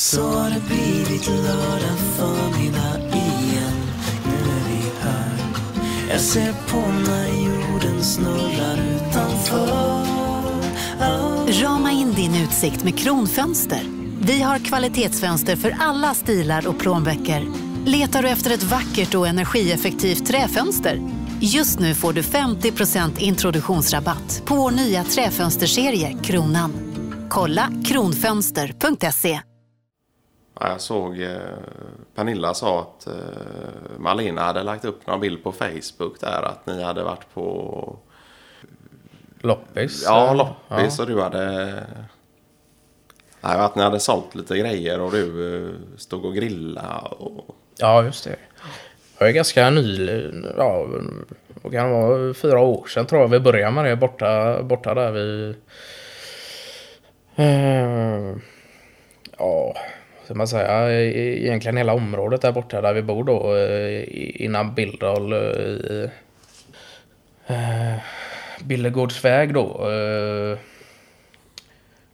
[0.00, 3.82] Så har det blivit lördag förmiddag igen
[4.24, 5.38] Nu är vi här
[6.10, 9.66] Jag ser på när jorden snurrar utanför
[11.00, 11.62] oh.
[11.62, 13.82] Rama in din utsikt med Kronfönster.
[14.20, 17.46] Vi har kvalitetsfönster för alla stilar och plånböcker.
[17.86, 21.10] Letar du efter ett vackert och energieffektivt träfönster?
[21.40, 26.72] Just nu får du 50% introduktionsrabatt på vår nya träfönsterserie Kronan.
[27.28, 29.40] Kolla kronfönster.se.
[30.60, 31.38] Ja, jag såg eh,
[32.14, 33.14] Pernilla sa att eh,
[33.98, 37.96] Malena hade lagt upp någon bild på Facebook där att ni hade varit på
[39.40, 40.02] Loppis?
[40.06, 41.72] Ja, loppis och du hade
[43.40, 48.04] Nej, att ni hade sålt lite grejer och du eh, stod och grilla och Ja,
[48.04, 48.36] just det.
[49.18, 50.06] Jag är ganska ny,
[50.56, 50.86] ja,
[51.62, 54.94] vad kan det vara, fyra år sedan tror jag vi började med det borta, borta
[54.94, 55.54] där vi...
[57.36, 58.34] Eh, ja,
[60.30, 63.58] hur man säger, egentligen hela området där borta där vi bor då
[64.44, 66.10] innan Bildal i
[67.46, 67.98] eh, eh,
[68.64, 69.64] Billegårdsväg då.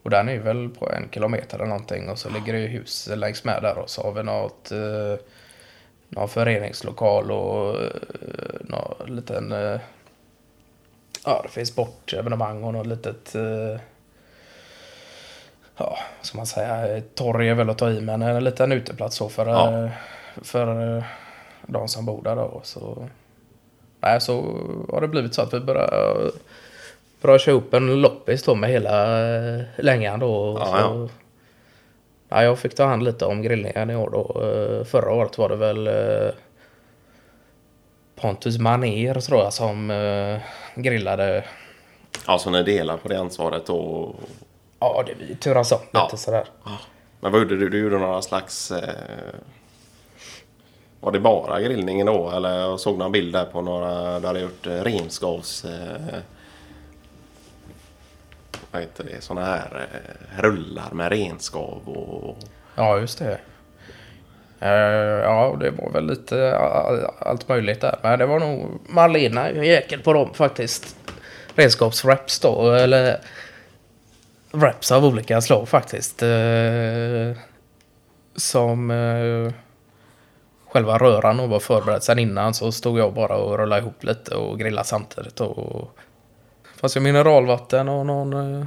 [0.02, 2.66] Och den är ju väl på en kilometer eller någonting och så ligger det ju
[2.66, 4.72] hus längs med där och så har vi något
[6.08, 7.76] någon föreningslokal och
[8.60, 9.54] någon liten...
[11.24, 13.36] Ja, det finns sportevenemang och något litet
[15.76, 17.02] eh, Ja, ska man säga?
[17.14, 19.84] Torg är väl att ta i, men en liten uteplats så för, Ja.
[19.84, 19.90] eh,
[20.42, 21.04] för eh,
[21.66, 22.60] de som bor där då.
[22.64, 23.08] Så,
[24.00, 24.34] nej, så
[24.92, 26.30] har det blivit så att vi börjar,
[27.22, 30.56] börjar köra upp en loppis då med hela eh, längan då.
[30.60, 31.08] Ja, så, ja.
[32.28, 34.42] Ja, jag fick ta hand lite om grillningen i år då.
[34.42, 36.30] Eh, Förra året var det väl eh,
[38.20, 40.38] Pontus Maner tror jag som eh,
[40.74, 41.44] grillade.
[42.26, 44.14] Ja, så ni delar på det ansvaret och
[44.80, 46.04] Ja, det turas om Ja.
[46.04, 46.44] lite sådär.
[47.20, 47.68] Men vad gjorde du?
[47.68, 48.70] Du gjorde några slags...
[48.70, 49.34] Eh...
[51.00, 52.30] Var det bara grillningen då?
[52.30, 54.20] Eller jag såg någon bild där på några...
[54.20, 55.64] Du hade gjort eh, renskavs...
[55.64, 56.18] Eh...
[58.70, 59.20] Vad heter det?
[59.22, 62.36] Såna här eh, rullar med renskav och...
[62.74, 63.38] Ja, just det.
[64.60, 64.70] Eh,
[65.22, 66.56] ja, det var väl lite
[67.20, 67.98] allt möjligt där.
[68.02, 70.96] Men det var nog Marlena, en jäkel på dem faktiskt.
[71.54, 73.20] Redskapswraps då, eller
[74.56, 76.22] wraps av olika slag faktiskt.
[76.22, 77.36] Eh,
[78.36, 79.52] som eh,
[80.68, 84.34] själva röran då var förberedd sen innan så stod jag bara och rullade ihop lite
[84.34, 85.40] och grillade samtidigt.
[85.40, 85.90] Och,
[86.80, 88.66] fanns ju mineralvatten och någon eh,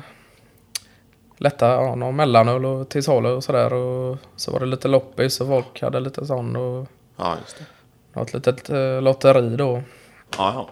[1.38, 3.74] lätta, ja, någon mellanöl och till salu och sådär.
[3.74, 7.66] Och så var det lite loppis och folk hade lite sån och Ja, just det.
[8.20, 9.82] något litet eh, lotteri då.
[10.38, 10.70] Ja, ja.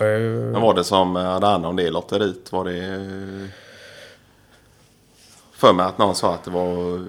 [0.00, 2.52] Eh, Men var det som eh, hade hand om det lotteriet?
[2.52, 3.08] Var det...
[5.52, 7.02] För mig att någon sa att det var eh,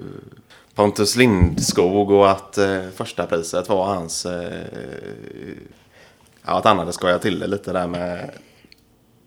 [0.74, 4.26] Pontus Lindskog och att eh, första priset var hans...
[4.26, 4.66] Eh,
[6.46, 8.30] ja, att han hade skojat till det lite där med...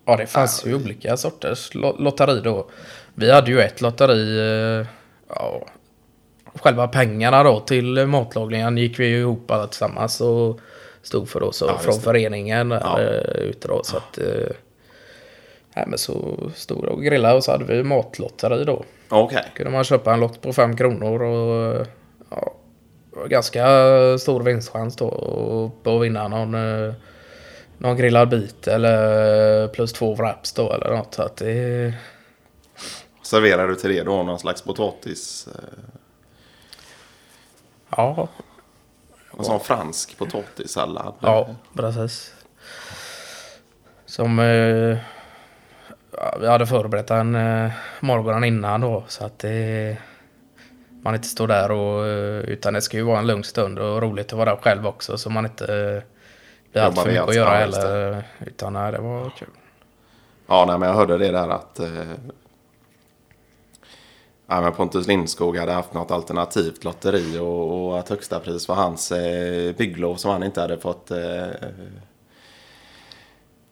[0.05, 2.67] Ja, det fanns ju olika sorters lo- lotteri då.
[3.13, 4.39] Vi hade ju ett lotteri.
[4.81, 4.87] eh,
[5.29, 5.65] Ja,
[6.55, 10.59] själva pengarna då till matlagningen gick vi ihop alla tillsammans och
[11.05, 13.01] stod för då så Ja, från föreningen Ja.
[13.01, 13.83] eh, ute då.
[13.83, 14.17] Så att...
[14.17, 14.25] eh,
[15.77, 18.83] Nej, men så stod och grillade och så hade vi matlotteri då.
[19.09, 19.43] Okej.
[19.55, 21.85] kunde man köpa en lott på fem kronor och
[22.29, 22.53] ja,
[23.27, 23.65] ganska
[24.19, 26.53] stor vinstchans då på att vinna någon,
[26.87, 26.93] eh,
[27.77, 31.13] någon grillad bit eller plus två wraps då eller något.
[31.13, 31.93] Så att det,
[33.23, 35.47] Serverar du till det då någon slags potatis?
[37.97, 38.27] Ja,
[39.37, 41.13] en sån fransk potatissallad?
[41.19, 42.33] ja, precis.
[44.05, 44.97] Som eh,
[46.39, 49.97] vi hade förberett en eh, morgonen innan då så att det
[51.03, 54.01] man inte står där och eh, utan det ska ju vara en lugn stund och
[54.01, 56.03] roligt att vara där själv också så man inte eh,
[56.71, 58.23] blir allt Jobbar för mycket att göra heller.
[58.45, 59.47] Utan nej, det var kul.
[60.47, 61.87] Ja, nej, men jag hörde det där att eh,
[64.47, 68.75] ja, men Pontus Lindskog hade haft något alternativt lotteri och, och att högsta pris var
[68.75, 71.47] hans eh, bygglov som han inte hade fått, eh,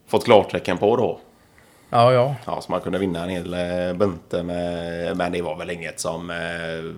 [0.08, 1.20] fått klartecken på då.
[1.90, 2.36] Ja, ja.
[2.46, 6.00] Ja, så man kunde vinna en hel eh, bunte med, men det var väl inget
[6.00, 6.94] som eh,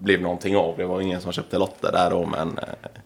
[0.00, 0.76] blev någonting av.
[0.76, 3.00] Det var ingen som köpte lotter där då, men eh,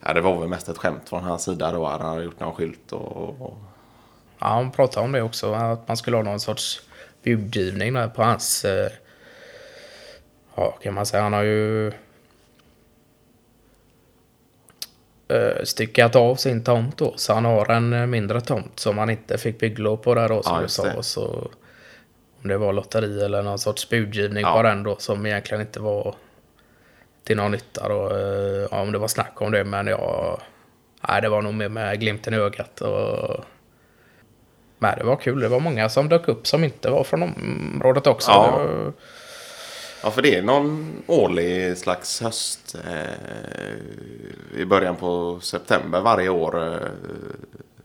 [0.00, 1.86] ja, det var väl mest ett skämt från hans sida då.
[1.86, 3.58] Han hade gjort någon skylt och, och
[4.38, 5.52] ja, han pratade om det också.
[5.52, 6.82] Att man skulle ha någon sorts
[7.24, 8.64] budgivning där på hans...
[8.64, 8.90] Eh,
[10.56, 11.22] ja, kan man säga.
[11.22, 11.92] Han har ju...
[15.28, 17.12] Eh, styckat av sin tomt då.
[17.16, 20.42] Så han har en eh, mindre tomt som han inte fick bygglov på där då
[20.42, 21.02] som Ja, du sa.
[21.02, 21.50] Så
[22.42, 24.52] Om det var lotteri eller någon sorts budgivning Ja.
[24.56, 26.14] på den då som egentligen inte var
[27.24, 28.16] till någon nytta då.
[28.16, 30.40] eh, Ja, om det var snack om det men jag...
[31.08, 33.44] Nej, det var nog mer med glimten i ögat och...
[34.78, 35.40] Men det var kul.
[35.40, 38.30] Det var många som dök upp som inte var från området också.
[38.30, 38.50] Ja.
[38.50, 38.92] Var,
[40.02, 46.72] Ja, för det är någon årlig slags höst eh, i början på september varje år
[46.72, 46.78] eh,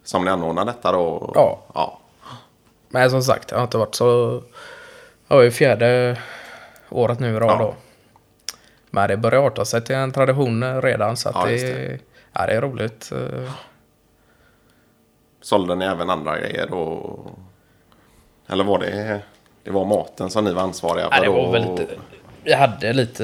[0.03, 1.31] som ni anordnar detta då?
[1.35, 1.59] Ja.
[1.73, 1.99] ja.
[2.89, 4.31] Men som sagt, det har inte varit så...
[5.27, 6.17] Det var ju fjärde
[6.89, 7.57] året nu i rad Ja.
[7.57, 7.75] då.
[8.89, 11.99] Men det börjar arta sig till en tradition redan så att Ja, det, det.
[12.33, 13.11] Ja, det är roligt.
[15.41, 17.19] Sålde ni även andra grejer då?
[18.47, 19.21] Eller var det,
[19.63, 21.15] det var maten som ni var ansvariga för?
[21.15, 21.87] Ja, det var väl lite...
[22.43, 23.23] Vi hade lite...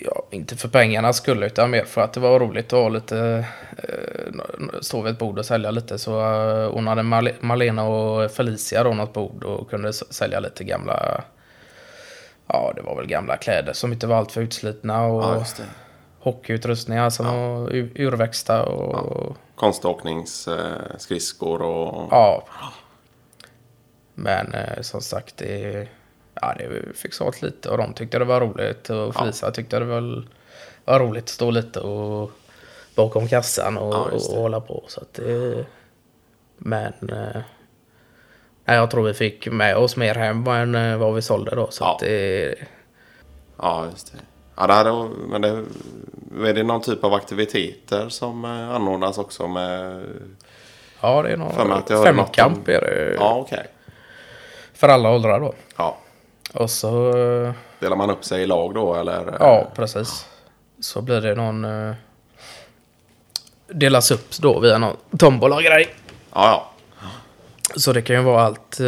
[0.00, 3.44] Ja, inte för pengarnas skull utan mer för att det var roligt att ha lite...
[3.76, 4.34] eh,
[4.80, 5.98] Stå vid ett bord och sälja lite.
[5.98, 10.64] Så eh, hon hade Mal- Malena och Felicia då något bord och kunde sälja lite
[10.64, 11.24] gamla...
[12.46, 15.44] Ja, det var väl gamla kläder som inte var allt för utslitna och Ja,
[16.18, 19.36] hockeyutrustningar som var ur- urväxta och...
[19.60, 22.08] Konståkningsskridskor och...
[22.10, 22.44] Ja.
[24.14, 25.88] Men eh, som sagt, det,
[26.34, 28.90] ja, det fick sålt lite och de tyckte det var roligt.
[28.90, 30.24] Och Felicia tyckte det var,
[30.84, 32.30] var roligt att stå lite och
[32.94, 34.84] bakom kassan och, Ja, och hålla på.
[34.88, 35.64] Så att det,
[36.56, 37.40] men eh,
[38.64, 41.70] nej, jag tror vi fick med oss mer hem än eh, vad vi sålde då.
[41.70, 41.92] Så Ja.
[41.94, 42.54] att det,
[43.62, 44.18] Ja, just det.
[44.56, 45.48] Ja, det hade, men det,
[46.50, 50.02] är det någon typ av aktiviteter som eh, anordnas också med...
[51.00, 53.66] ja, det är hörde något om- femkamp är det Ja, okej.
[54.74, 55.54] för alla åldrar då.
[55.76, 55.96] Ja.
[56.54, 59.36] Och så eh, Delar man upp sig i lag då eller?
[59.40, 60.26] Ja, precis.
[60.80, 61.64] Så blir det någon...
[61.64, 61.94] Eh,
[63.68, 65.94] delas upp då via någon tombola-grej.
[66.34, 66.68] Ja,
[67.00, 67.06] ja.
[67.76, 68.80] Så det kan ju vara allt...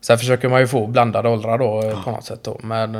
[0.00, 2.60] Sen försöker man ju få blandade åldrar då eh, på något sätt då.
[2.62, 2.94] Men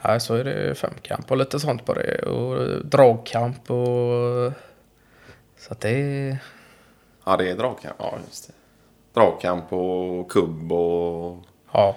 [0.00, 2.18] här så är det femkamp och lite sånt på det.
[2.22, 4.52] Och dragkamp och...
[5.58, 6.38] Så att det är...
[7.24, 7.96] Ja, det är dragkamp.
[7.98, 8.52] Ja, just det.
[9.20, 11.38] Dragkamp och kubb och...
[11.72, 11.96] Ja.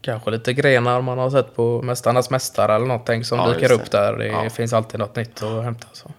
[0.00, 3.90] Kanske lite grenar man har sett på Mästarnas Mästare eller någonting som Ja, dyker upp
[3.90, 4.16] där.
[4.16, 4.50] Det Ja.
[4.50, 5.86] finns alltid något nytt att hämta.
[5.92, 6.10] Så.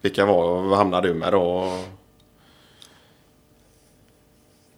[0.00, 1.72] Vilka var, vad hamnade du med då?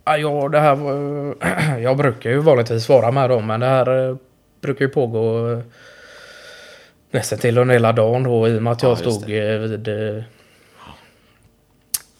[0.04, 1.34] Ja, ja, det här var,
[1.78, 4.16] Jag brukar ju vanligtvis vara med dem, men det här eh,
[4.60, 5.58] brukar ju pågå eh,
[7.10, 9.58] nästan till under hela dagen då i och med att Ja, jag just stod eh,
[9.58, 9.88] vid...
[9.88, 10.24] eh, Jag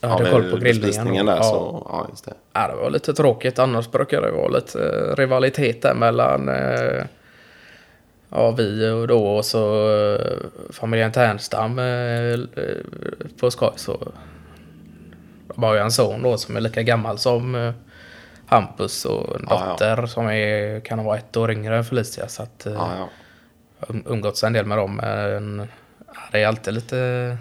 [0.01, 1.27] Ja, hade med koll på grillningen.
[1.27, 1.43] där ja.
[1.43, 1.87] så...
[1.89, 2.33] Ja, just det.
[2.53, 3.59] Ja, det var lite tråkigt.
[3.59, 7.05] Annars brukar det vara lite eh, rivalitet där mellan eh,
[8.31, 10.37] ja, vi och då och så eh,
[10.71, 12.39] familjen Tärnstam eh,
[13.41, 13.73] på skoj.
[13.77, 14.13] Så
[15.49, 17.73] de har ju en son då som är lika gammal som eh,
[18.47, 19.71] Hampus och en Ja, ja.
[19.71, 22.29] dotter som är, kan vara ett år yngre än Felicia.
[22.29, 23.09] Så att eh, Ja, ja.
[23.81, 24.97] jag har umgåtts en del med dem.
[24.97, 25.69] Men
[26.07, 27.37] ja, det är alltid lite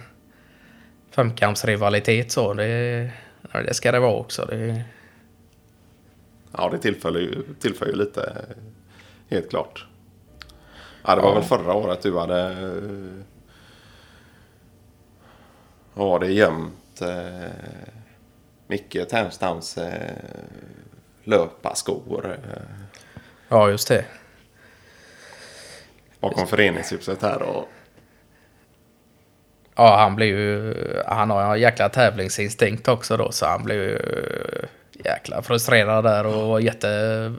[1.12, 2.54] femkampsrivalitet så.
[2.54, 3.12] Det,
[3.52, 4.46] ja, det ska det vara också.
[4.46, 4.84] Det,
[6.58, 8.46] Ja, det tillför ju, tillför ju lite.
[9.30, 9.86] Helt klart.
[11.06, 11.36] Ja, det var Ja.
[11.36, 12.42] väl förra året du hade...
[12.52, 13.24] eh,
[15.94, 16.32] Vad var det?
[16.32, 17.50] Gömt eh,
[18.68, 20.12] Micke Tärnstams eh,
[21.24, 22.62] löparskor eh,
[23.50, 24.06] Ja, just det.
[26.20, 27.42] bakom föreningshuset här.
[27.42, 27.68] Och,
[29.76, 30.74] Ja, han blir ju...
[31.08, 34.00] Han har en jäkla tävlingsinstinkt också då, så han blir ju
[35.06, 37.34] jäkla frustrerad där och var jätte...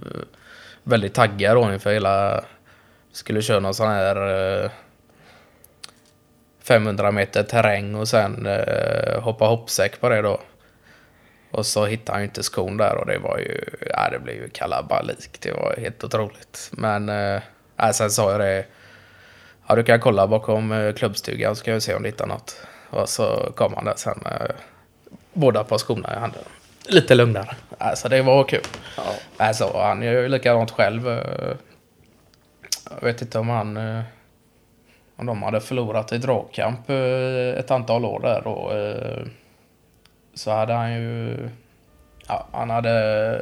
[0.82, 2.44] Väldigt taggad då inför hela...
[3.12, 4.70] Skulle köra någon sån här...
[6.64, 10.40] eh, 500 meter terräng och sen eh, hoppa hoppsäck på det då.
[11.50, 13.60] Och så hittade han ju inte skon där och det var ju...
[13.90, 15.40] Ja, det blev ju kalabalik.
[15.40, 16.70] Det var helt otroligt.
[16.72, 17.08] Men...
[17.08, 17.40] Eh,
[17.92, 18.64] sen sa jag det...
[19.66, 22.56] Ja, du kan kolla bakom eh, klubbstugan så kan vi se om du hittar något.
[22.90, 24.52] Och så kom han där sen med
[25.32, 26.42] båda par skorna i handen.
[26.88, 27.56] Lite lugnare.
[27.78, 28.60] Alltså det var kul.
[28.96, 29.02] ja,
[29.36, 31.08] Alltså han gör ju likadant själv.
[31.08, 31.56] eh.
[32.90, 34.02] Jag vet inte om han...
[35.16, 38.72] Om de hade förlorat i dragkamp eh, ett antal år där då.
[38.72, 39.26] eh,
[40.34, 41.36] Så hade han ju...
[42.28, 43.40] Ja, han hade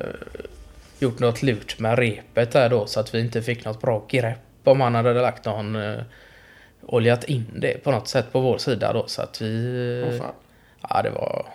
[0.99, 4.39] gjort något lurt med repet där då så att vi inte fick något bra grepp
[4.65, 5.77] om han hade lagt någon...
[5.77, 6.01] eh,
[6.87, 10.05] Oljat in det på något sätt på vår sida då så att vi...
[10.11, 10.33] Åh, fan.
[10.89, 11.47] Ja, det var...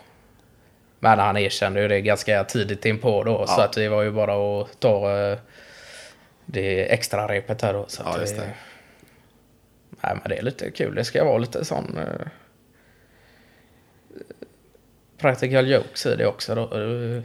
[0.99, 3.47] Men han erkände ju det ganska tidigt inpå då.
[3.47, 3.65] Så Ja.
[3.65, 5.09] att det var ju bara att ta
[6.45, 7.85] det extra repet här då.
[7.87, 8.49] Så Ja, att det.
[10.01, 10.95] Nej, men det är lite kul.
[10.95, 11.97] Det ska vara lite sån...
[11.97, 12.27] eh,
[15.17, 16.67] practical jokes i det också då.
[16.67, 17.23] Det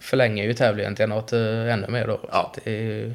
[0.00, 2.20] Förlänger ju tävlingen till något eh, ännu mer då.
[2.32, 2.52] Ja.
[2.64, 3.14] Det är